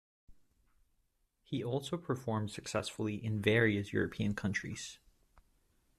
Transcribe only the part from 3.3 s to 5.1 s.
various European countries.